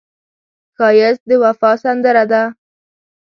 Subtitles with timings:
[0.77, 2.43] ښایست د وفا سندره ده